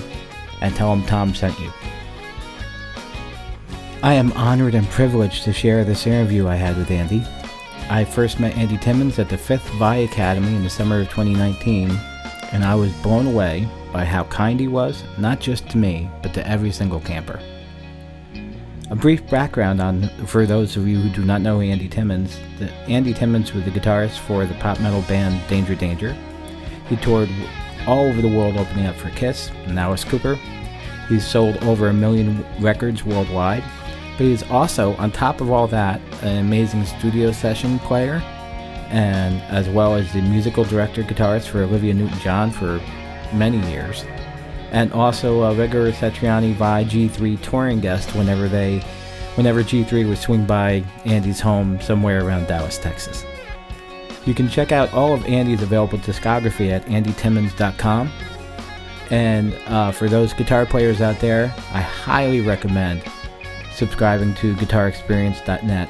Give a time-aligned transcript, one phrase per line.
[0.62, 1.70] and tell them Tom sent you.
[4.02, 7.26] I am honored and privileged to share this interview I had with Andy.
[7.90, 11.92] I first met Andy Timmons at the 5th Vai Academy in the summer of 2019,
[12.54, 16.34] and I was blown away by how kind he was, not just to me, but
[16.36, 17.42] to every single camper.
[18.92, 22.40] A brief background on for those of you who do not know Andy Timmons.
[22.88, 26.16] Andy Timmons was the guitarist for the pop metal band Danger Danger.
[26.88, 27.30] He toured
[27.88, 30.36] all over the world opening up for Kiss and Alice Cooper.
[31.08, 33.64] He's sold over a million records worldwide,
[34.18, 38.22] but he's also, on top of all that, an amazing studio session player,
[38.90, 42.80] and as well as the musical director guitarist for Olivia Newton-John for
[43.34, 44.04] many years,
[44.72, 48.80] and also a regular Satriani Vai G3 touring guest whenever they,
[49.36, 53.26] whenever G3 would swing by Andy's home somewhere around Dallas, Texas.
[54.26, 58.12] You can check out all of Andy's available discography at andytimmons.com.
[59.12, 63.04] And uh, for those guitar players out there, I highly recommend
[63.74, 65.90] subscribing to guitarexperience.net.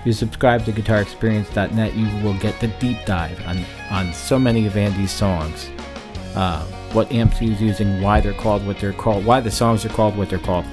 [0.00, 4.66] If you subscribe to guitarexperience.net, you will get the deep dive on, on so many
[4.66, 5.68] of Andy's songs.
[6.34, 9.90] Uh, what amps he's using, why they're called what they're called, why the songs are
[9.90, 10.64] called what they're called.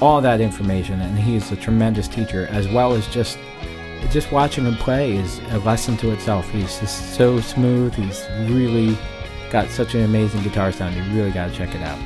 [0.00, 3.38] All that information, and he's a tremendous teacher, as well as just
[4.10, 6.48] just watching him play is a lesson to itself.
[6.50, 7.94] He's just so smooth.
[7.94, 8.96] He's really
[9.50, 10.94] got such an amazing guitar sound.
[10.94, 11.98] You really got to check it out.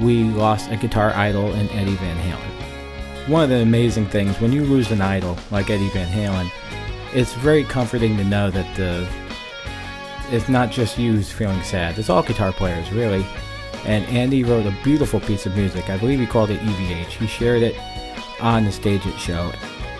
[0.00, 3.28] We lost a guitar idol in Eddie Van Halen.
[3.28, 6.50] One of the amazing things when you lose an idol like Eddie Van Halen,
[7.14, 9.08] it's very comforting to know that the
[10.30, 11.98] it's not just you who's feeling sad.
[11.98, 13.24] It's all guitar players, really.
[13.84, 15.88] And Andy wrote a beautiful piece of music.
[15.88, 17.06] I believe he called it EVH.
[17.06, 17.76] He shared it
[18.40, 19.50] on the Stage It show,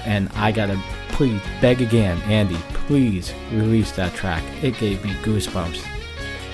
[0.04, 4.42] and I gotta please beg again, Andy, please release that track.
[4.62, 5.80] It gave me goosebumps.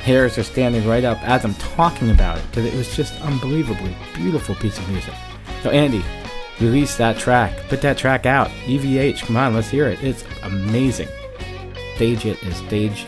[0.03, 3.97] Hairs are standing right up as I'm talking about it because it was just unbelievably
[4.15, 5.15] beautiful piece of music.
[5.63, 6.05] So Andy,
[6.61, 7.57] release that track.
[7.69, 8.49] Put that track out.
[8.67, 10.03] EVH, come on, let's hear it.
[10.03, 11.09] It's amazing.
[11.97, 13.07] Stage It is stage-it,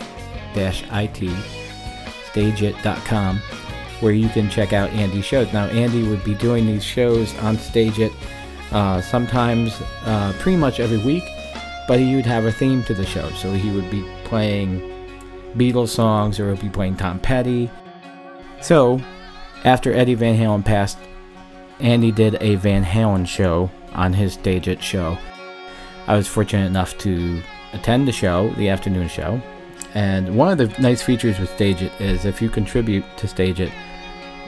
[2.32, 3.38] stageit.com,
[4.00, 5.53] where you can check out Andy's shows.
[5.53, 8.12] Now, Andy would be doing these shows on Stage It
[8.72, 11.25] uh, sometimes uh, pretty much every week
[11.87, 13.28] but he would have a theme to the show.
[13.31, 14.81] So he would be playing
[15.56, 17.71] Beatles songs or he'd be playing Tom Petty.
[18.60, 19.00] So
[19.65, 20.99] after Eddie Van Halen passed,
[21.78, 25.16] Andy did a Van Halen show on his Stage It show.
[26.06, 29.41] I was fortunate enough to attend the show, the afternoon show.
[29.94, 33.60] And one of the nice features with Stage It is if you contribute to Stage
[33.60, 33.72] It,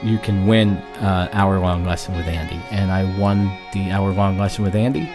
[0.02, 2.60] you can win an hour long lesson with Andy.
[2.70, 5.08] And I won the hour long lesson with Andy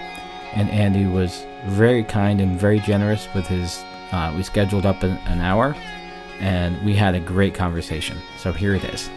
[0.53, 3.83] and Andy was very kind and very generous with his.
[4.11, 5.75] Uh, we scheduled up an, an hour,
[6.39, 8.17] and we had a great conversation.
[8.37, 9.09] So here it is.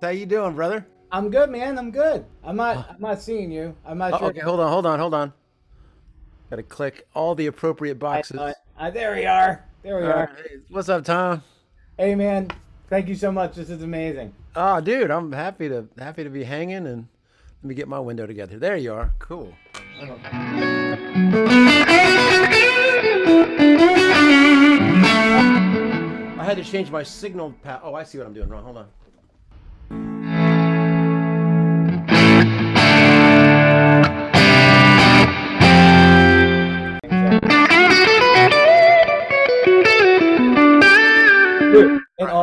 [0.00, 0.86] How you doing, brother?
[1.12, 1.78] I'm good, man.
[1.78, 2.24] I'm good.
[2.42, 2.88] I'm not.
[2.88, 3.76] I'm not seeing you.
[3.84, 4.26] I'm not Oh, sure.
[4.28, 5.32] okay, hold on, hold on, hold on.
[6.48, 8.38] Got to click all the appropriate boxes.
[8.38, 9.64] Uh, uh, there we are.
[9.82, 10.16] There we All are.
[10.34, 11.42] right, hey, what's up, Tom?
[12.00, 12.48] Hey, man.
[12.88, 13.56] Thank you so much.
[13.56, 14.32] This is amazing.
[14.56, 17.06] Oh, dude, I'm happy to happy to be hanging and
[17.62, 18.58] let me get my window together.
[18.58, 19.12] There you are.
[19.18, 19.52] Cool.
[20.00, 20.06] I
[26.42, 27.54] had to change my signal.
[27.62, 28.64] Pa- oh, I see what I'm doing wrong.
[28.64, 28.88] Hold on.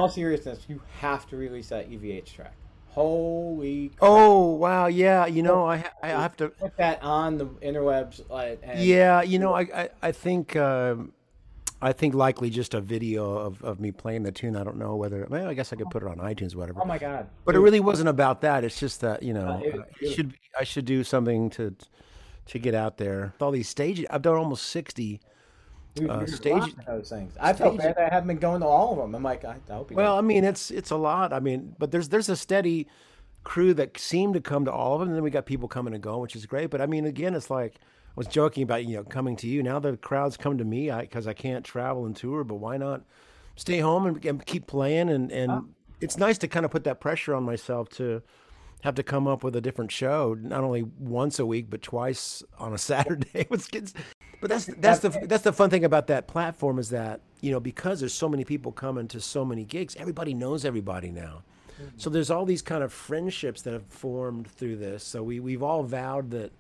[0.10, 2.54] Seriousness, you have to release that EVH track.
[2.90, 3.90] Holy!
[3.90, 4.00] crap.
[4.02, 5.28] Oh wow, yeah.
[5.28, 6.50] You know, I I have to.
[6.50, 8.28] Put that on the interwebs.
[8.28, 11.14] Like, Yeah, you know, I I, I think um,
[11.82, 14.56] I think likely just a video of, of me playing the tune.
[14.56, 15.28] I don't know whether.
[15.30, 16.82] Well, I guess I could put it on iTunes, or whatever.
[16.82, 17.30] Oh my god!
[17.46, 18.64] But it really wasn't about that.
[18.64, 21.76] It's just that you know, it was I should I should do something to
[22.48, 23.34] to get out there.
[23.34, 25.22] With all these stages, I've done almost sixty.
[26.00, 27.34] Dude, uh, stage- those things.
[27.40, 29.16] I felt stage- bad that I haven't been going to all of them.
[29.16, 29.98] I'm like, I, I hope you.
[29.98, 31.34] Well, I mean, it's it's a lot.
[31.34, 32.88] I mean, but there's there's a steady
[33.44, 35.94] crew that seem to come to all of them, and then we got people coming
[35.94, 36.70] and going, which is great.
[36.70, 39.64] But I mean, again, it's like I was joking about you know coming to you.
[39.64, 42.44] Now the crowds come to me because I, can't travel and tour.
[42.44, 43.04] But why not
[43.56, 45.10] stay home and, and keep playing?
[45.10, 48.22] And and it's nice to kind of put that pressure on myself to
[48.84, 52.44] have to come up with a different show, not only once a week but twice
[52.60, 53.28] on a Saturday.
[53.34, 53.94] It's- it's-
[54.42, 57.60] but that's that's the that's the fun thing about that platform is that you know
[57.60, 61.44] because there's so many people coming to so many gigs, everybody knows everybody now.
[61.98, 65.04] So there's all these kind of friendships that have formed through this.
[65.04, 66.52] So we we've all vowed that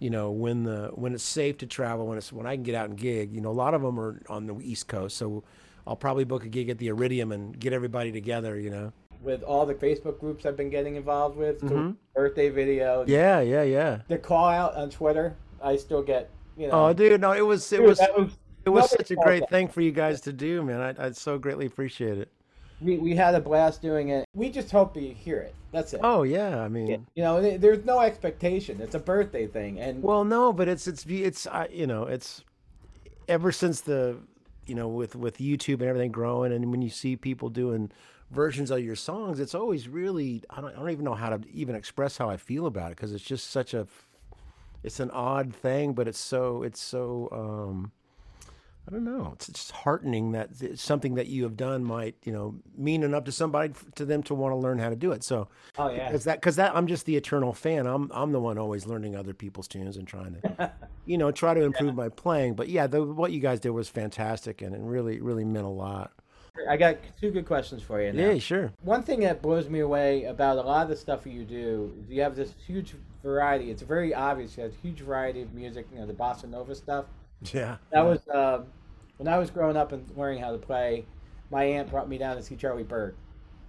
[0.00, 2.74] you know when the when it's safe to travel when it's when I can get
[2.74, 3.32] out and gig.
[3.32, 5.44] You know, a lot of them are on the East Coast, so
[5.86, 8.58] I'll probably book a gig at the Iridium and get everybody together.
[8.58, 8.92] You know.
[9.22, 13.10] with all the Facebook groups I've been getting involved with, to birthday videos, Mm-hmm.
[13.10, 13.98] Yeah, yeah, yeah.
[14.08, 16.30] the call out on Twitter, I still get.
[16.60, 18.30] You oh, know, Oh, dude, no, it was it Dude, was was
[18.66, 20.80] it was such a great thing for you guys to do, man.
[20.80, 22.30] I I so greatly appreciate it.
[22.82, 24.26] we we had a blast doing it.
[24.34, 25.54] We just hope that you hear it.
[25.72, 26.00] That's it.
[26.02, 28.78] Oh yeah, I mean, You know, there's no expectation.
[28.82, 32.44] It's a birthday thing, and well, no, but it's it's it's I you know it's
[33.26, 34.18] ever since the
[34.66, 37.90] you know with with YouTube and everything growing, and when you see people doing
[38.30, 41.40] versions of your songs, it's always really I don't I don't even know how to
[41.54, 43.86] even express how I feel about it because it's just such a
[44.82, 47.92] it's an odd thing, but it's so it's so um
[48.88, 49.30] I don't know.
[49.34, 53.24] It's just heartening that it's something that you have done might, you know, mean enough
[53.24, 55.22] to somebody to them to want to learn how to do it.
[55.22, 55.48] So,
[55.78, 56.10] Oh, yeah.
[56.10, 57.86] is that because that I'm just the eternal fan.
[57.86, 60.72] I'm I'm the one always learning other people's tunes and trying to,
[61.06, 62.54] you know, try to improve my playing.
[62.54, 65.70] But yeah, the, what you guys did was fantastic and it really really meant a
[65.70, 66.12] lot.
[66.68, 68.12] I got two good questions for you.
[68.12, 68.30] Now.
[68.30, 68.72] Yeah, sure.
[68.82, 72.10] One thing that blows me away about a lot of the stuff you do is
[72.10, 73.70] you have this huge variety.
[73.70, 74.56] It's very obvious.
[74.56, 75.86] You have a huge variety of music.
[75.92, 77.06] You know, the bossa nova stuff.
[77.52, 77.76] Yeah.
[77.92, 78.62] That was uh,
[79.16, 81.06] when I was growing up and learning how to play.
[81.50, 83.16] My aunt brought me down to see Charlie Byrd,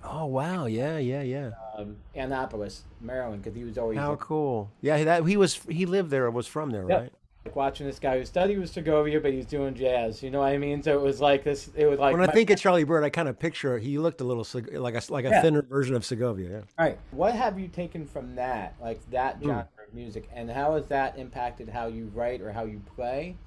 [0.03, 0.65] Oh wow.
[0.67, 1.51] Yeah, yeah, yeah.
[1.75, 4.69] um, Annapolis, Maryland, because he was always How cool.
[4.81, 6.99] Yeah, that he was he lived there or was from there, Yep.
[7.01, 7.13] right?
[7.45, 10.21] Like watching this guy who studied with Segovia, but he's doing jazz.
[10.21, 10.83] You know what I mean?
[10.83, 11.71] So it was like this.
[11.75, 13.97] It was like When I my- think of Charlie Byrd, I kind of picture he
[13.97, 14.79] looked a little like a
[15.11, 15.41] like a Yeah.
[15.41, 16.49] thinner version of Segovia.
[16.49, 16.57] Yeah.
[16.77, 16.99] All right.
[17.09, 19.45] What have you taken from that, like that Hmm.
[19.47, 23.37] genre of music, and how has that impacted how you write or how you play?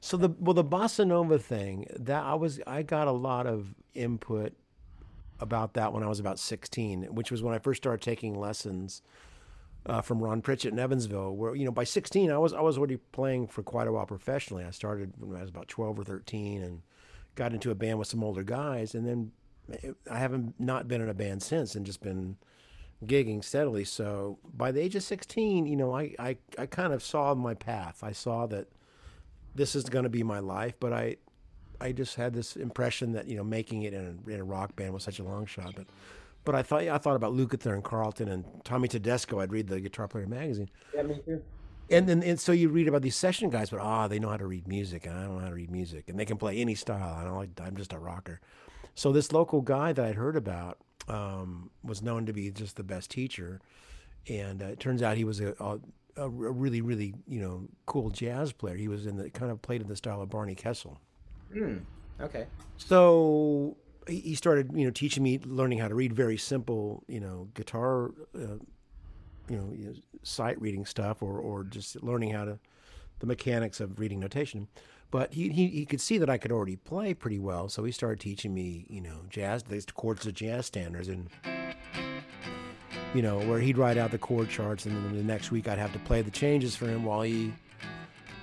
[0.00, 3.74] So the well the bossa nova thing that I was I got a lot of
[3.94, 4.52] input
[5.40, 9.00] about that when I was about 16, which was when I first started taking lessons
[9.88, 11.34] uh, from Ron Pritchett in Evansville.
[11.34, 14.06] Where you know by 16 I was I was already playing for quite a while
[14.06, 14.64] professionally.
[14.64, 16.82] I started when I was about 12 or 13 and
[17.34, 19.32] got into a band with some older guys, and then
[19.82, 22.36] eh, I haven't not been in a band since and just been
[23.04, 23.84] gigging steadily.
[23.84, 27.54] So by the age of 16, you know I I, I kind of saw my
[27.54, 28.02] path.
[28.02, 28.68] I saw that
[29.54, 30.74] this is going to be my life.
[30.80, 31.16] But I,
[31.80, 34.76] I just had this impression that you know making it in a, in a rock
[34.76, 35.74] band was such a long shot.
[35.76, 35.86] But,
[36.44, 39.40] but I thought I thought about Lukather and Carlton and Tommy Tedesco.
[39.40, 41.42] I'd read the Guitar Player magazine, Yeah, me too.
[41.90, 44.36] and then and so you read about these session guys, but ah, they know how
[44.36, 46.58] to read music, and I don't know how to read music, and they can play
[46.58, 47.14] any style.
[47.18, 47.50] I don't like.
[47.62, 48.40] I'm just a rocker.
[48.94, 50.78] So this local guy that I'd heard about
[51.08, 53.60] um, was known to be just the best teacher,
[54.28, 55.78] and uh, it turns out he was a, a
[56.16, 58.74] a really really you know cool jazz player.
[58.76, 60.98] He was in the kind of played in the style of Barney Kessel.
[62.20, 62.46] Okay.
[62.76, 63.76] So
[64.08, 68.12] he started, you know, teaching me, learning how to read very simple, you know, guitar,
[68.34, 68.58] uh,
[69.48, 72.58] you know, sight reading stuff, or or just learning how to
[73.20, 74.68] the mechanics of reading notation.
[75.10, 77.92] But he, he he could see that I could already play pretty well, so he
[77.92, 81.28] started teaching me, you know, jazz, these chords of jazz standards, and
[83.14, 85.78] you know, where he'd write out the chord charts, and then the next week I'd
[85.78, 87.54] have to play the changes for him while he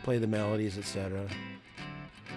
[0.03, 1.27] played the melodies, etc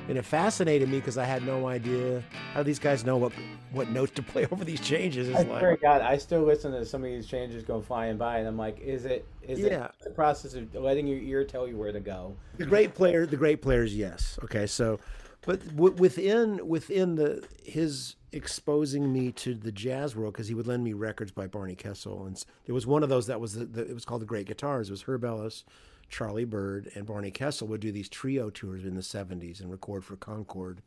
[0.08, 3.32] and it fascinated me because I had no idea how do these guys know what
[3.72, 5.28] what notes to play over these changes.
[5.28, 7.80] It's I like, swear to God, I still listen to some of these changes go
[7.80, 9.86] flying by, and I'm like, is it is Yeah.
[9.86, 12.34] it the process of letting your ear tell you where to go?
[12.56, 14.66] the great player, the great players, yes, okay.
[14.66, 14.98] So,
[15.42, 20.66] but w- within within the his exposing me to the jazz world because he would
[20.66, 23.64] lend me records by Barney Kessel, and there was one of those that was the,
[23.66, 24.88] the, it was called the Great Guitars.
[24.88, 25.64] It was Herb Ellis,
[26.08, 30.04] Charlie Byrd, and Barney Kessel would do these trio tours in the '70s and record
[30.04, 30.80] for Concord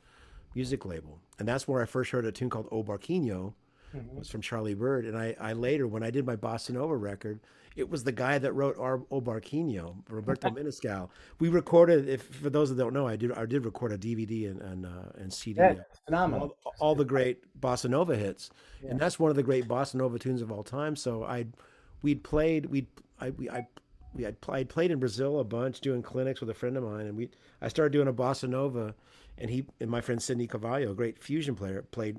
[0.55, 3.53] music label, and that's where I first heard a tune called O Barquinho.
[3.93, 6.95] It was from Charlie Byrd, and I, I later when I did my bossa nova
[6.95, 7.41] record,
[7.75, 11.09] it was the guy that wrote our O Barquinho, Roberto Menescal.
[11.39, 12.07] We recorded.
[12.07, 14.85] If for those that don't know, I did I did record a DVD and and,
[14.85, 15.59] uh, and CD.
[15.59, 16.55] Yeah, phenomenal.
[16.65, 18.49] All, all the great bossa nova hits,
[18.87, 20.95] and that's one of the great bossa nova tunes of all time.
[20.95, 21.45] So I,
[22.01, 22.87] we'd played we'd
[23.19, 23.67] I we I
[24.13, 27.07] we had played played in Brazil a bunch doing clinics with a friend of mine,
[27.07, 27.29] and we
[27.61, 28.95] I started doing a bossa nova,
[29.41, 32.17] and he and my friend Sidney Cavallo, a great fusion player, played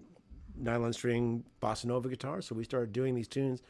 [0.56, 2.42] nylon string bossa nova guitar.
[2.42, 3.62] So we started doing these tunes.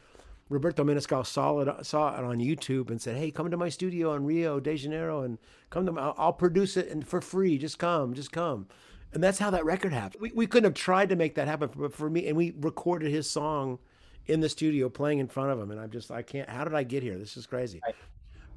[0.49, 4.13] Roberto Menescal saw it, saw it on YouTube and said, "Hey, come to my studio
[4.13, 5.37] in Rio de Janeiro and
[5.69, 5.91] come to.
[5.91, 7.57] My, I'll, I'll produce it and for free.
[7.57, 8.67] Just come, just come."
[9.13, 10.21] And that's how that record happened.
[10.21, 13.11] We, we couldn't have tried to make that happen, but for me, and we recorded
[13.11, 13.77] his song
[14.25, 15.69] in the studio, playing in front of him.
[15.69, 16.49] And I'm just, I can't.
[16.49, 17.17] How did I get here?
[17.17, 17.79] This is crazy.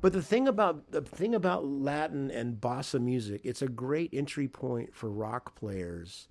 [0.07, 4.47] But the thing about the thing about Latin and bossa music, it's a great entry
[4.47, 6.29] point for rock players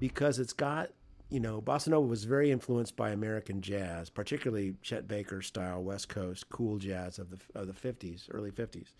[0.00, 0.90] because it's got
[1.30, 6.08] you know, bossa nova was very influenced by American jazz, particularly Chet Baker style West
[6.08, 8.92] Coast cool jazz of the of the fifties, early fifties.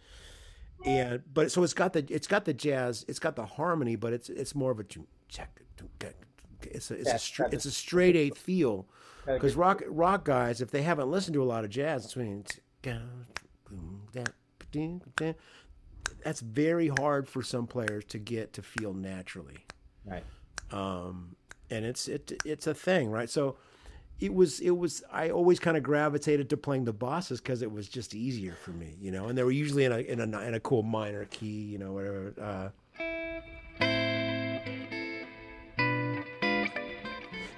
[0.87, 4.13] And but so it's got the it's got the jazz, it's got the harmony, but
[4.13, 4.85] it's it's more of a
[6.63, 8.87] it's a it's a stra- it's a straight eighth feel
[9.27, 12.17] because rock rock guys, if they haven't listened to a lot of jazz, it's
[16.25, 19.65] that's very hard for some players to get to feel naturally.
[20.05, 20.25] Right.
[20.71, 21.37] Um,
[21.71, 23.31] and it's it it's a thing, right?
[23.31, 23.57] So
[24.21, 27.71] it was it was I always kind of gravitated to playing the bosses because it
[27.71, 29.27] was just easier for me, you know.
[29.29, 31.93] And they were usually in a in a in a cool minor key, you know,
[31.93, 32.35] whatever.
[32.41, 32.69] Uh,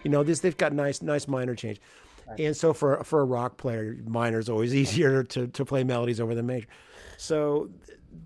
[0.04, 1.80] you know, this they've got nice nice minor change.
[2.38, 6.20] And so for for a rock player, minor is always easier to, to play melodies
[6.20, 6.66] over the major.
[7.16, 7.70] So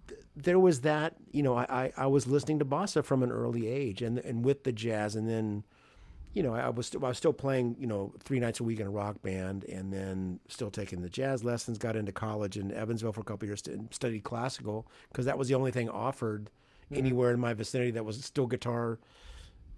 [0.08, 3.30] th- there was that, you know, I, I, I was listening to bossa from an
[3.30, 5.64] early age and and with the jazz and then
[6.34, 8.88] you know, I was, I was still playing, you know, three nights a week in
[8.88, 13.12] a rock band and then still taking the jazz lessons, got into college in Evansville
[13.12, 16.50] for a couple years, studied classical because that was the only thing offered
[16.86, 16.96] mm-hmm.
[16.96, 18.98] anywhere in my vicinity that was still guitar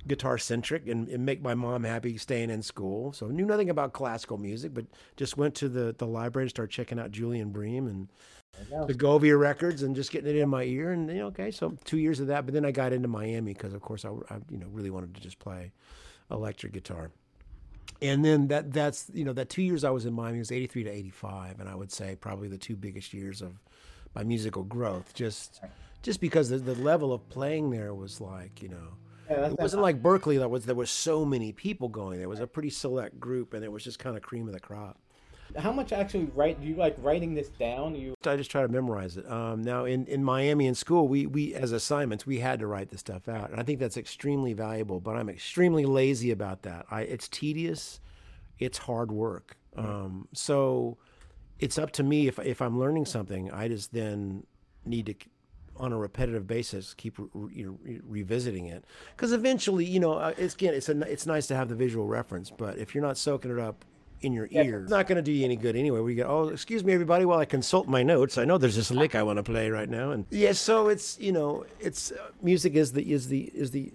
[0.07, 3.13] guitar centric and, and, make my mom happy staying in school.
[3.13, 4.87] So knew nothing about classical music, but
[5.17, 8.09] just went to the, the library and started checking out Julian Bream and
[8.87, 10.93] Segovia records and just getting it in my ear.
[10.93, 12.47] And you know, okay, so two years of that.
[12.47, 15.15] But then I got into Miami because, of course, I, I, you know really wanted
[15.15, 15.73] to just play
[16.31, 17.11] electric guitar.
[18.03, 20.67] And then that that's you know that two years I was in Miami was eighty
[20.67, 23.61] three to eighty five, and I would say probably the two biggest years of
[24.15, 25.15] my musical growth.
[25.15, 25.61] Just
[26.03, 28.97] just because the, the level of playing there was like you know
[29.31, 32.19] yeah, it wasn't like Berklee that was there was so many people going.
[32.19, 34.61] There was a pretty select group, and it was just kind of cream of the
[34.61, 34.99] crop.
[35.57, 36.61] How much actually write?
[36.61, 37.95] Do you like writing this down?
[37.95, 39.31] You I just try to memorize it.
[39.31, 42.91] Um, now in, in Miami in school, we we as assignments we had to write
[42.91, 45.01] this stuff out, and I think that's extremely valuable.
[45.01, 46.87] But I'm extremely lazy about that.
[46.91, 48.01] I it's tedious,
[48.59, 49.57] it's hard work.
[49.77, 50.97] Um, so
[51.59, 54.45] it's up to me if if I'm learning something, I just then
[54.85, 55.15] need to
[55.79, 60.35] on a repetitive basis keep re, you re, revisiting it because eventually you know uh,
[60.37, 63.17] it's again it's a, it's nice to have the visual reference but if you're not
[63.17, 63.85] soaking it up
[64.21, 64.85] in your ears.
[64.85, 66.01] It's not going to do you any good anyway.
[66.01, 68.39] We go, oh, excuse me, everybody, while I consult my notes.
[68.39, 71.19] I know there's this lick I want to play right now, and yeah, so it's
[71.21, 73.93] you know, it's uh, music is the is the is the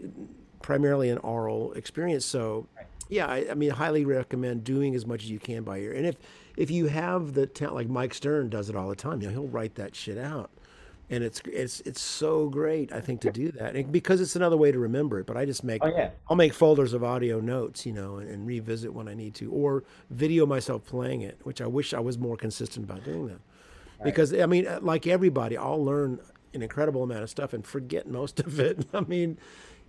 [0.61, 2.25] primarily an oral experience.
[2.25, 2.67] So
[3.09, 5.93] yeah, I, I, mean, highly recommend doing as much as you can by ear.
[5.93, 6.15] And if
[6.55, 9.33] if you have the talent, like Mike Stern does it all the time, you know,
[9.33, 10.51] he'll write that shit out
[11.11, 14.55] and it's it's it's so great I think to do that and because it's another
[14.55, 15.27] way to remember it.
[15.27, 16.11] But I just make oh, yeah.
[16.29, 19.51] I'll make folders of audio notes, you know, and, and, revisit when I need to,
[19.51, 23.33] or video myself playing it, which I wish I was more consistent about doing that.
[23.33, 24.05] Right.
[24.05, 26.19] Because I mean, uh, like everybody, I'll learn
[26.53, 28.87] an incredible amount of stuff and forget most of it.
[28.93, 29.37] I mean,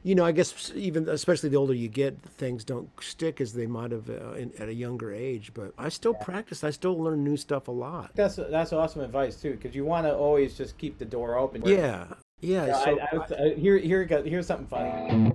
[0.04, 3.66] you know, I guess even especially the older you get, things don't stick as they
[3.66, 5.52] might have uh, in, at a younger age.
[5.54, 6.24] But I still yeah.
[6.24, 6.64] practice.
[6.64, 8.10] I still learn new stuff a lot.
[8.14, 11.62] That's that's awesome advice too, because you want to always just keep the door open.
[11.64, 12.06] Yeah,
[12.40, 12.66] yeah.
[12.66, 15.32] yeah so I, I was, I, here, here, here's something funny.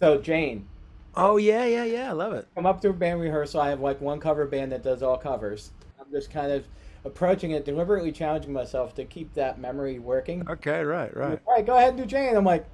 [0.00, 0.66] So Jane.
[1.14, 2.08] Oh yeah, yeah, yeah.
[2.08, 2.48] I love it.
[2.56, 3.60] Come up to a band rehearsal.
[3.60, 5.70] I have like one cover band that does all covers
[6.12, 6.64] just kind of
[7.04, 10.48] approaching it, deliberately challenging myself to keep that memory working.
[10.48, 11.40] Okay, right, right.
[11.46, 12.36] All right, go ahead and do Jane.
[12.36, 12.66] I'm like,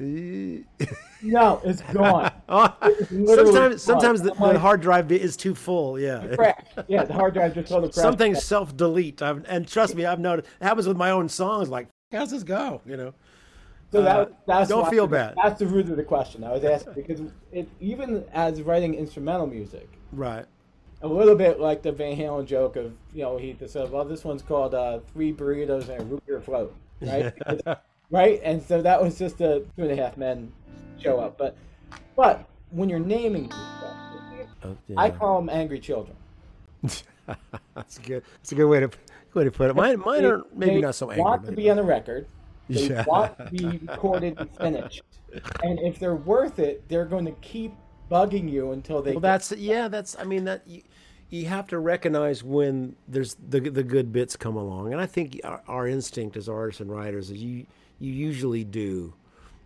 [0.00, 2.32] no, it's gone.
[2.48, 2.74] oh,
[3.26, 6.00] sometimes, sometimes the, the, hard drive is too full.
[6.00, 6.66] Yeah, crack.
[6.88, 8.02] yeah, the hard drive just totally crashed.
[8.02, 9.20] Something self delete.
[9.20, 11.68] And trust me, I've noticed it happens with my own songs.
[11.68, 12.80] Like, how's this go?
[12.86, 13.14] You know.
[13.92, 15.34] So that, uh, that's don't feel bad.
[15.42, 17.20] That's the root of the question I was asking because
[17.52, 20.46] it, even as writing instrumental music, right?
[21.02, 24.24] A little bit like the Van Halen joke of you know he said, well, this
[24.24, 27.32] one's called uh, three burritos and a root beer float, right?
[28.10, 30.52] right, and so that was just a two and a half men
[30.98, 31.56] show up, but
[32.16, 33.96] but when you're naming stuff,
[34.62, 36.16] Oh, I call them angry children.
[37.74, 38.22] That's a good.
[38.36, 38.90] That's a good way to
[39.34, 39.76] way to put it.
[39.76, 41.22] Mine, mine are maybe not so angry.
[41.24, 42.26] Want to be on the record.
[42.68, 43.04] They Yeah.
[43.04, 45.02] want to be recorded and finished.
[45.64, 47.72] And if they're worth it, they're going to keep
[48.10, 49.12] bugging you until they.
[49.12, 49.88] Well, that's yeah.
[49.88, 50.82] That's I mean that you,
[51.30, 55.40] you have to recognize when there's the the good bits come along, and I think
[55.44, 57.66] our, our instinct as artists and writers is you
[57.98, 59.14] you usually do,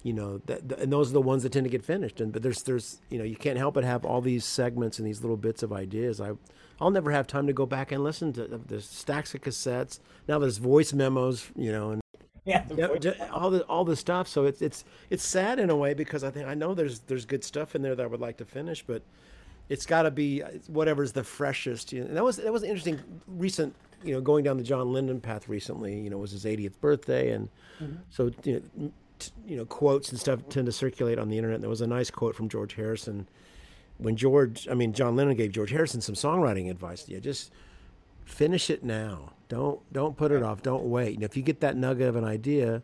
[0.03, 2.21] you know, that and those are the ones that tend to get finished.
[2.21, 5.09] And but there's there's you know you can't help but have all these segments and
[5.09, 6.21] these little bits of ideas.
[6.21, 6.33] I
[6.81, 10.01] I'll never have time to go back and listen to uh, the stacks of cassettes.
[10.29, 12.04] Now there's voice memos, you know, and
[12.47, 14.29] yeah, the yeah, voice- ju- all the all the stuff.
[14.29, 17.25] So it's it's it's sad in a way because I think I know there's there's
[17.25, 19.03] good stuff in there that I would like to finish, but
[19.69, 21.93] it's got to be whatever's the freshest.
[21.93, 23.75] You know, and that was that was an interesting recent.
[24.03, 25.99] You know, going down the John Lennon path recently.
[25.99, 27.49] You know, it was his 80th birthday, and
[27.81, 27.95] mm-hmm.
[28.11, 31.63] so you know, t- you know, quotes and stuff tend to circulate on the internet.
[31.63, 33.27] There was a nice quote from George Harrison
[33.99, 37.09] when George, I mean John Lennon gave George Harrison some songwriting advice.
[37.09, 37.53] Yeah, just
[38.25, 39.33] finish it now.
[39.49, 40.63] Don't don't put it off.
[40.63, 41.15] Don't wait.
[41.15, 42.83] And if you get that nugget of an idea,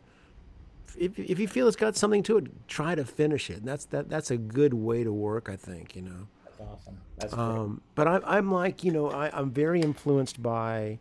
[0.97, 3.57] if, if you feel it's got something to it, try to finish it.
[3.57, 5.49] And that's that that's a good way to work.
[5.49, 6.27] I think you know.
[6.45, 6.97] That's awesome.
[7.17, 7.43] That's great.
[7.43, 10.99] Um, but I'm, I'm like, you know, I, I'm very influenced by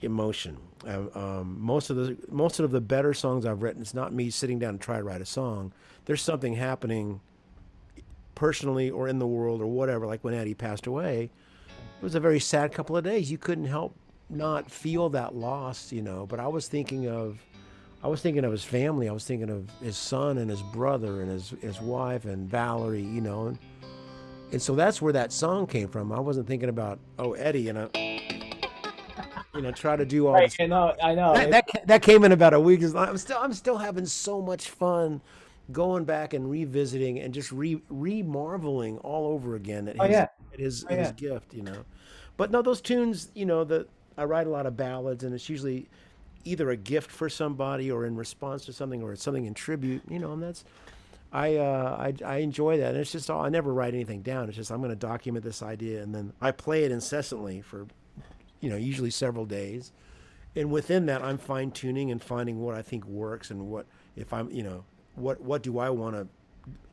[0.00, 0.58] emotion.
[0.86, 4.30] Um, um, most of the most of the better songs I've written, it's not me
[4.30, 5.72] sitting down and try to write a song.
[6.06, 7.20] There's something happening
[8.34, 10.06] personally or in the world or whatever.
[10.06, 11.30] Like when Eddie passed away,
[11.68, 13.30] it was a very sad couple of days.
[13.30, 13.94] You couldn't help
[14.32, 16.26] not feel that loss, you know.
[16.26, 17.38] But I was thinking of,
[18.02, 19.08] I was thinking of his family.
[19.08, 23.02] I was thinking of his son and his brother and his his wife and Valerie,
[23.02, 23.48] you know.
[23.48, 23.58] And,
[24.52, 26.12] and so that's where that song came from.
[26.12, 27.88] I wasn't thinking about oh Eddie and I,
[29.54, 30.56] you know, try to do all right, this.
[30.60, 30.94] I know.
[31.02, 31.34] I know.
[31.34, 32.82] That, that that came in about a week.
[32.82, 35.20] I'm still I'm still having so much fun
[35.70, 40.10] going back and revisiting and just re re marveling all over again at oh, his
[40.10, 40.26] Oh, yeah.
[40.52, 41.84] at his, Oh, his gift, you know.
[42.36, 45.48] But no, those tunes, you know, the I write a lot of ballads, and it's
[45.48, 45.88] usually
[46.44, 50.02] either a gift for somebody or in response to something or it's something in tribute,
[50.08, 50.64] you know, and that's
[51.32, 52.90] I, uh, I I enjoy that.
[52.90, 54.48] And it's just all I never write anything down.
[54.48, 57.86] It's just I'm going to document this idea and then I play it incessantly for,
[58.60, 59.92] you know, usually several days.
[60.54, 64.32] And within that, I'm fine tuning and finding what I think works and what if
[64.32, 66.26] I'm, you know, what what do I want to,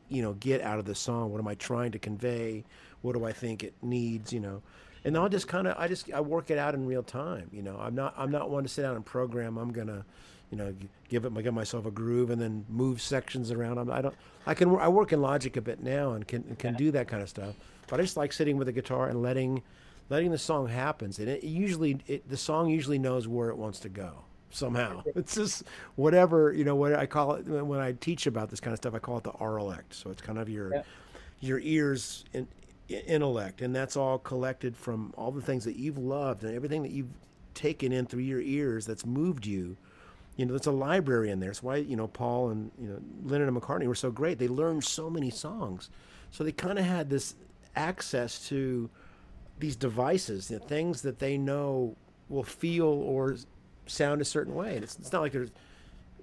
[0.08, 1.30] you know, get out of the song?
[1.30, 2.64] What am I trying to convey?
[3.02, 4.32] What do I think it needs?
[4.32, 4.62] You know,
[5.04, 7.48] and I'll just kind of I just I work it out in real time.
[7.52, 9.56] You know, I'm not I'm not one to sit down and program.
[9.56, 10.04] I'm gonna,
[10.50, 10.74] you know,
[11.08, 13.78] give it give myself a groove and then move sections around.
[13.78, 14.14] I'm, I don't
[14.46, 17.22] I can I work in Logic a bit now and can can do that kind
[17.22, 17.54] of stuff.
[17.88, 19.62] But I just like sitting with a guitar and letting
[20.10, 21.18] letting the song happens.
[21.18, 25.02] And it usually it, the song usually knows where it wants to go somehow.
[25.14, 25.64] It's just
[25.96, 28.94] whatever you know what I call it when I teach about this kind of stuff.
[28.94, 29.92] I call it the RLect.
[29.92, 30.82] So it's kind of your Yeah.
[31.40, 32.46] your ears in,
[32.90, 36.92] intellect, and that's all collected from all the things that you've loved and everything that
[36.92, 37.10] you've
[37.54, 39.76] taken in through your ears that's moved you.
[40.36, 41.50] You know, there's a library in there.
[41.50, 44.38] It's why you know Paul and you know Lennon and McCartney were so great.
[44.38, 45.90] They learned so many songs,
[46.30, 47.34] so they kind of had this
[47.76, 48.90] access to
[49.58, 51.96] these devices, the things that they know
[52.28, 53.36] will feel or
[53.86, 54.74] sound a certain way.
[54.74, 55.48] And it's, it's not like they're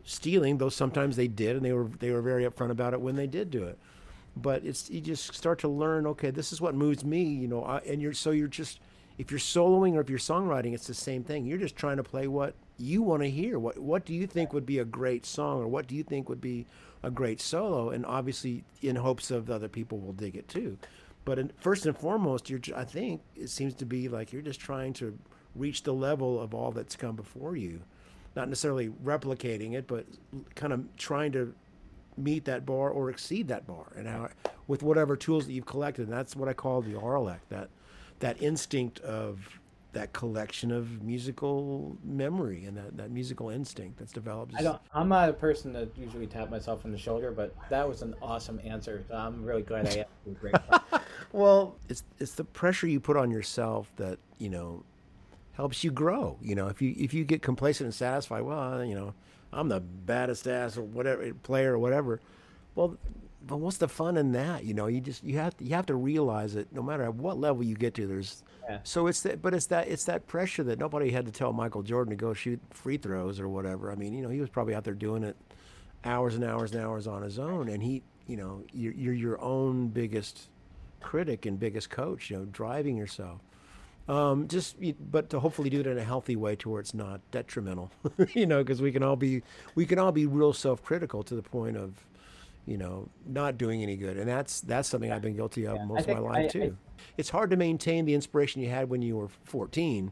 [0.03, 3.15] stealing, though sometimes they did, and they were they were very upfront about it when
[3.15, 3.77] they did do it.
[4.41, 6.05] But it's you just start to learn.
[6.07, 7.23] Okay, this is what moves me.
[7.23, 8.79] You know, I, and you're so you're just
[9.17, 11.45] if you're soloing or if you're songwriting, it's the same thing.
[11.45, 13.57] You're just trying to play what you want to hear.
[13.57, 16.29] What what do you think would be a great song, or what do you think
[16.29, 16.65] would be
[17.03, 17.89] a great solo?
[17.89, 20.77] And obviously, in hopes of other people will dig it too.
[21.25, 22.61] But in, first and foremost, you're.
[22.75, 25.17] I think it seems to be like you're just trying to
[25.55, 27.81] reach the level of all that's come before you,
[28.35, 30.05] not necessarily replicating it, but
[30.53, 31.55] kind of trying to
[32.17, 34.29] meet that bar or exceed that bar, and how
[34.67, 36.07] with whatever tools that you've collected.
[36.07, 37.39] And that's what I call the RLEC.
[37.49, 37.69] That
[38.19, 39.59] that instinct of
[39.93, 44.53] that collection of musical memory and that, that musical instinct that's developed.
[44.55, 44.79] I don't.
[44.93, 48.13] I'm not a person that usually tap myself on the shoulder, but that was an
[48.21, 49.05] awesome answer.
[49.11, 50.99] I'm really glad I asked you.
[51.33, 54.83] Well, it's it's the pressure you put on yourself that you know
[55.53, 56.37] helps you grow.
[56.41, 59.13] You know, if you if you get complacent and satisfied, well, you know,
[59.57, 62.21] I'm the baddest ass or whatever player or whatever.
[62.75, 62.95] Well,
[63.45, 64.63] but what's the fun in that?
[64.65, 67.15] You know, you just you have to, you have to realize that no matter at
[67.15, 68.79] what level you get to, there's Yeah.
[68.83, 71.81] so it's that, but it's that it's that pressure that nobody had to tell Michael
[71.81, 73.91] Jordan to go shoot free throws or whatever.
[73.91, 75.35] I mean, you know, he was probably out there doing it
[76.05, 79.41] hours and hours and hours on his own, and he, you know, you're, you're your
[79.41, 80.49] own biggest
[81.01, 82.29] critic and biggest coach.
[82.29, 83.39] You know, driving yourself.
[84.07, 84.77] Um, just,
[85.11, 87.91] but to hopefully do it in a healthy way to where it's not detrimental,
[88.33, 89.41] you know, because we can all be,
[89.75, 91.93] we can all be real self-critical to the point of,
[92.65, 95.85] you know, not doing any good, and that's that's something I've been guilty of Yeah,
[95.85, 96.63] most of my life I- too.
[96.63, 100.11] I- it's hard to maintain the inspiration you had when you were 14,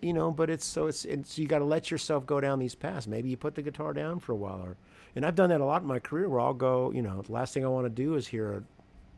[0.00, 2.74] you know, but it's so it's, it's you got to let yourself go down these
[2.74, 3.06] paths.
[3.06, 4.76] Maybe you put the guitar down for a while, or,
[5.14, 7.32] and I've done that a lot in my career where I'll go, you know, the
[7.32, 8.62] last thing I want to do is hear a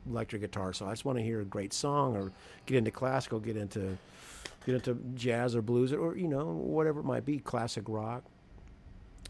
[0.08, 0.72] electric guitar.
[0.72, 2.32] So I just want to hear a great song or
[2.66, 3.96] get into classical, get into
[4.66, 8.22] get into jazz or blues or you know whatever it might be, classic rock.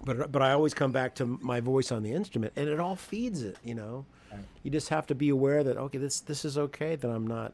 [0.05, 2.97] But but I always come back to my voice on the instrument, and it all
[2.97, 3.57] feeds it.
[3.65, 4.45] You know, Right.
[4.63, 7.53] you just have to be aware that okay, this this is okay that I'm not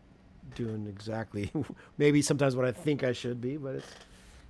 [0.54, 1.50] doing exactly
[1.98, 3.86] maybe sometimes what I think I should be, but it's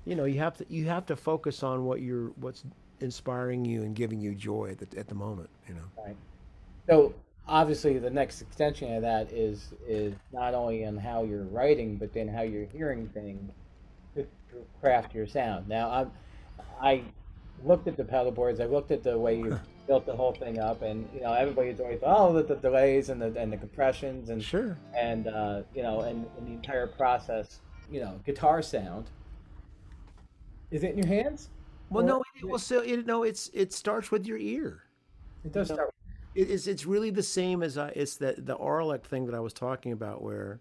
[0.05, 2.65] you know you have to you have to focus on what you're what's
[3.01, 5.51] inspiring you and giving you joy at the, at the moment.
[5.69, 6.05] You know.
[6.05, 6.17] Right.
[6.89, 7.15] So
[7.48, 12.12] obviously, the next extension of that is is not only in how you're writing, but
[12.12, 13.52] then how you're hearing things
[14.14, 15.68] to, to craft your sound.
[15.68, 16.11] Now, I'm
[16.80, 17.02] I
[17.64, 18.61] looked at the pedal boards.
[18.61, 21.80] I looked at the way you built the whole thing up, and you know everybody's
[21.80, 24.76] always oh the, the delays and the and the compressions and Sure.
[24.96, 27.61] and uh, you know and, and the entire process.
[27.90, 29.11] You know, guitar sound.
[30.70, 31.50] Is it in your hands?
[31.90, 34.83] Well, Or- no, it, well, so it, no, it's it starts with your ear.
[35.44, 35.92] It does start.
[36.35, 39.40] It, it's it's really the same as I, it's that the Auralec thing that I
[39.40, 40.61] was talking about, where,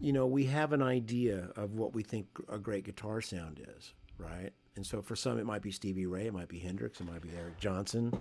[0.00, 3.92] you know, we have an idea of what we think a great guitar sound is,
[4.18, 4.50] right?
[4.76, 7.20] And so for some, it might be Stevie Ray, it might be Hendrix, it might
[7.22, 8.12] be Eric Johnson.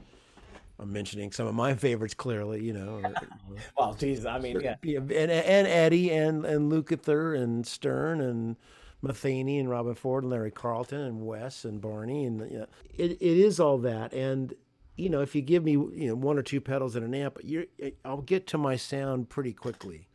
[0.79, 3.01] I'm mentioning some of my favorites clearly, you know.
[3.03, 3.13] or-
[3.77, 4.75] Well, geez, I mean, yeah.
[4.83, 8.55] Yeah, and, and Eddie and and Lukather and Stern and
[9.03, 13.11] Metheny and Robben Ford and Larry Carlton and Wes and Barney and you know, it,
[13.11, 14.53] it is all that and
[14.97, 17.37] you know if you give me you know one or two pedals and an amp
[17.43, 20.07] you're eh, I'll get to my sound pretty quickly.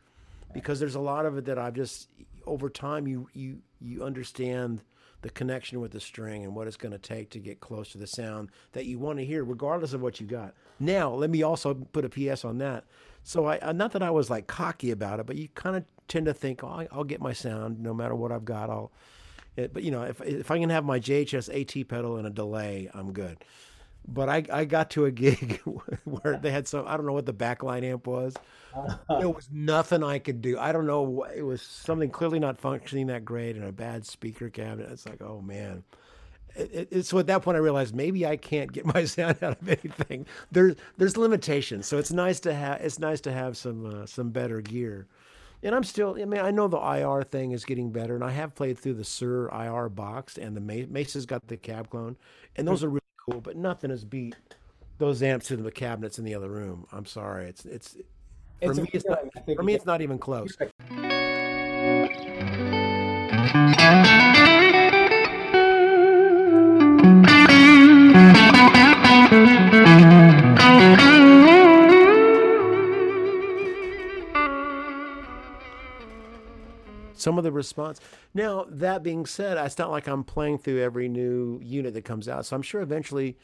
[0.53, 2.09] Because there's a lot of it that I've just
[2.45, 4.81] over time you you you understand
[5.23, 7.97] the connection with the string and what it's going to take to get close to
[7.97, 10.53] the sound that you want to hear regardless of what you got.
[10.79, 12.83] Now let me also put a ps on that.
[13.23, 15.85] So i I- not that i was like cocky about it but you kind of
[16.07, 18.91] tend to think oh, i'll get my sound no matter what i've got i'll
[19.55, 22.29] it, but you know if, if i can have my jhs at pedal and a
[22.29, 23.37] delay i'm good
[24.07, 25.61] but I, I got to a gig
[26.03, 28.35] where they had some I don't know what the backline amp was.
[29.09, 30.57] It was nothing I could do.
[30.57, 31.25] I don't know.
[31.35, 34.91] It was something clearly not functioning that great and a bad speaker cabinet.
[34.91, 35.83] It's like, oh man.
[36.55, 39.59] It, it, so at that point, I realized maybe I can't get my sound out
[39.61, 40.25] of anything.
[40.51, 41.87] There's there's limitations.
[41.87, 45.07] So it's nice to have it's nice to have some uh, some better gear.
[45.63, 46.17] And I'm still.
[46.21, 48.95] I mean, I know the IR thing is getting better, and I have played through
[48.95, 52.17] the Suhr IR box, and the Ma- Mesa's got the cab clone,
[52.57, 53.41] and those are really cool.
[53.41, 54.35] But nothing has beat
[54.97, 56.85] those amps in the cabinets in the other room.
[56.91, 57.45] I'm sorry.
[57.45, 57.97] It's it's
[58.61, 58.89] for It's me.
[58.93, 59.31] It's not feeling.
[59.35, 59.73] I think for me.
[59.73, 60.55] It's not even close.
[77.23, 77.99] Some of the response.
[78.33, 82.27] Now, that being said, it's not like I'm playing through every new unit that comes
[82.27, 82.45] out.
[82.45, 83.37] So I'm sure eventually,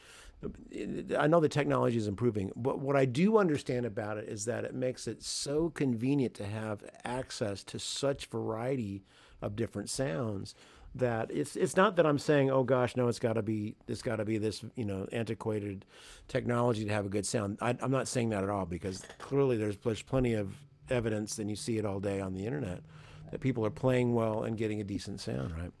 [1.18, 2.52] I know the technology is improving.
[2.54, 6.46] But what I do understand about it is that it makes it so convenient to
[6.46, 9.02] have access to such variety
[9.42, 10.54] of different sounds
[10.94, 14.02] that it's it's not that I'm saying, oh gosh, no, it's got to be it's
[14.02, 15.84] got to be this you know antiquated
[16.26, 17.58] technology to have a good sound.
[17.60, 20.52] I, I'm not saying that at all because clearly there's there's plenty of
[20.90, 22.82] evidence, and you see it all day on the internet
[23.30, 25.72] that people are playing well and getting a decent sound, right?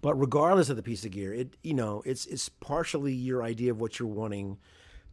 [0.00, 3.70] But regardless of the piece of gear, it you know it's it's partially your idea
[3.70, 4.58] of what you're wanting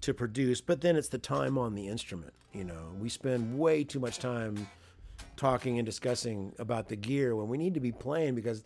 [0.01, 2.33] to produce, but then it's the time on the instrument.
[2.53, 4.67] You know, we spend way too much time
[5.35, 8.63] talking and discussing about the gear when we need to be playing because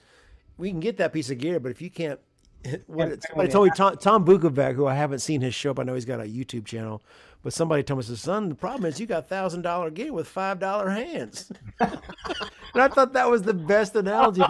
[0.57, 2.19] we can get that piece of gear, but if you can't,
[2.87, 5.85] what somebody told me Tom, Tom Bukovac, who I haven't seen his show, but I
[5.85, 7.03] know he's got a YouTube channel.
[7.43, 10.27] But somebody told me, says, "Son, the problem is you got thousand dollar gear with
[10.27, 11.91] five dollar hands." and
[12.75, 14.41] I thought that was the best analogy.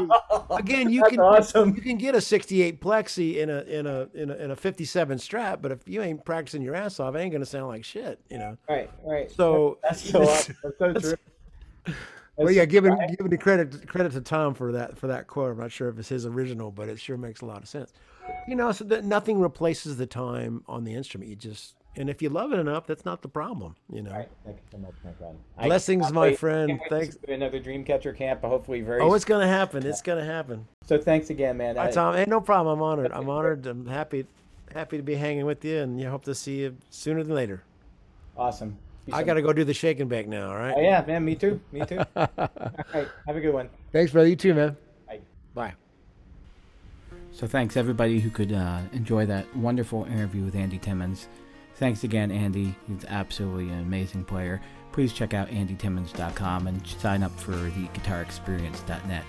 [0.51, 1.75] Again, you That's can awesome.
[1.75, 4.55] you can get a sixty eight plexi in a in a in a in a
[4.55, 7.67] fifty seven Strat, but if you ain't practicing your ass off, it ain't gonna sound
[7.67, 8.57] like shit, you know.
[8.69, 9.31] Right, right.
[9.31, 10.55] So that's so awesome.
[10.61, 11.95] That's so true.
[12.35, 13.09] Well, yeah, giving right.
[13.09, 15.51] giving the credit credit to Tom for that for that quote.
[15.51, 17.93] I'm not sure if it's his original, but it sure makes a lot of sense.
[18.47, 21.29] You know, so that nothing replaces the time on the instrument.
[21.29, 23.75] You just and if you love it enough, that's not the problem.
[23.91, 24.11] You know.
[24.11, 25.37] Right, thank you so much, my friend.
[25.61, 26.69] Blessings, my wait- friend.
[26.69, 27.13] can't wait to Thanks.
[27.15, 29.01] see you at Another Dreamcatcher camp, hopefully very.
[29.01, 29.85] Oh, it's gonna happen.
[29.85, 30.67] It's gonna happen.
[30.85, 31.75] So thanks again, man.
[31.75, 32.15] Hi, Tom.
[32.15, 32.79] Hey, no problem.
[32.79, 33.11] I'm honored.
[33.11, 33.67] I'm honored.
[33.67, 34.25] I'm happy
[34.73, 37.61] happy to be hanging with you, and you hope to see you sooner than later.
[38.35, 38.77] Awesome.
[39.11, 40.49] I got to go do the shake and bake now.
[40.49, 40.73] All right.
[40.77, 41.25] Oh yeah, man.
[41.25, 41.59] Me too.
[41.71, 41.99] Me too.
[42.15, 43.07] all right.
[43.27, 43.69] Have a good one.
[43.91, 44.29] Thanks, brother.
[44.29, 44.77] You too, man.
[45.07, 45.19] Bye.
[45.53, 45.73] Bye.
[47.31, 51.27] So thanks everybody who could uh, enjoy that wonderful interview with Andy Timmons.
[51.75, 52.75] Thanks again, Andy.
[52.87, 54.61] He's absolutely an amazing player.
[54.91, 59.23] Please check out andytimmons.com and sign up for the guitarexperience.net.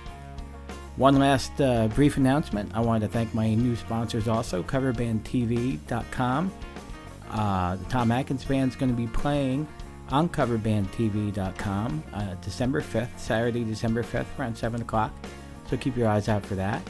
[0.97, 2.71] One last uh, brief announcement.
[2.75, 6.53] I wanted to thank my new sponsors also, coverbandtv.com.
[7.31, 9.67] Uh, the Tom Atkins Band is going to be playing
[10.11, 15.13] on coverbandtv.com uh, December 5th, Saturday, December 5th, around 7 o'clock.
[15.71, 16.83] So keep your eyes out for that.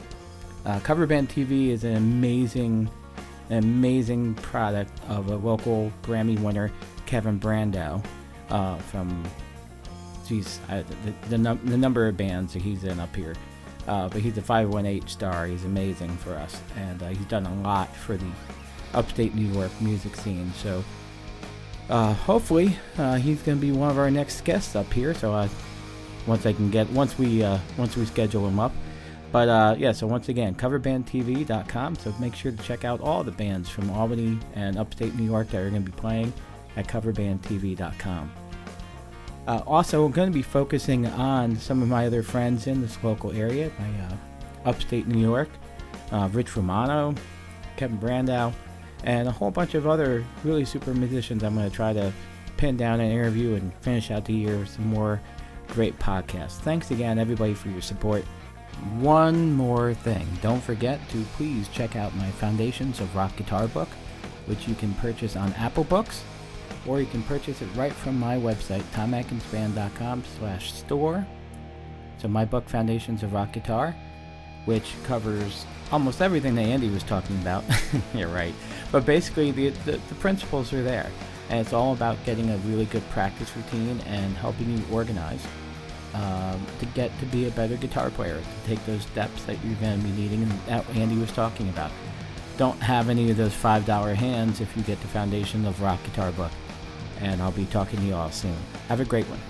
[0.67, 2.91] Uh, Coverband TV is an amazing,
[3.51, 6.73] amazing product of a local Grammy winner,
[7.07, 8.05] Kevin Brando,
[8.51, 9.23] uh, from,
[10.27, 13.35] geez, I, the, the, the number of bands that he's in up here.
[13.87, 15.47] Uh, but he's a 518 star.
[15.47, 18.27] He's amazing for us, and uh, he's done a lot for the
[18.95, 20.53] upstate New York music scene.
[20.55, 20.85] So
[21.89, 25.15] uh, hopefully uh, he's going to be one of our next guests up here.
[25.15, 25.49] So uh,
[26.27, 28.73] once I can get once we uh, once we schedule him up.
[29.33, 31.97] But uh, yeah, so once again, coverbandtv.com.
[31.97, 35.49] So make sure to check out all the bands from Albany and upstate New York
[35.51, 36.33] that are going to be playing
[36.77, 38.33] at coverbandtv.com.
[39.47, 42.97] Uh, also, I'm going to be focusing on some of my other friends in this
[43.03, 45.51] local area, my upstate New York,
[46.31, 47.15] Rich Romano,
[47.77, 48.55] Kevin Brandow,
[49.05, 51.45] and a whole bunch of other really super musicians.
[51.45, 52.13] I'm going to try to
[52.57, 55.21] pin down an interview and finish out the year with some more
[55.69, 56.59] great podcasts.
[56.59, 58.25] Thanks again, everybody, for your support.
[58.99, 60.27] One more thing.
[60.43, 63.89] Don't forget to please check out my Foundations of Rock Guitar book,
[64.47, 66.25] which you can purchase on Apple Books,
[66.87, 71.27] or you can purchase it right from my website, tomatkinsband.com slash store.
[72.19, 73.95] So my book, Foundations of Rock Guitar,
[74.65, 77.65] which covers almost everything that Andy was talking about.
[78.15, 78.55] You're right.
[78.91, 81.11] But basically, the, the, the principles are there.
[81.51, 85.47] And it's all about getting a really good practice routine and helping you organize
[86.15, 89.75] um, to get to be a better guitar player, to take those steps that you're
[89.77, 91.91] going to be needing and that Andy was talking about.
[92.57, 96.31] Don't have any of those $5 hands if you get the Foundation of Rock Guitar
[96.33, 96.53] book.
[97.21, 98.57] And I'll be talking to you all soon.
[98.89, 99.41] Have a great one.